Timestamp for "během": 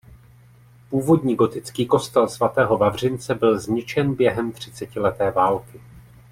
4.13-4.51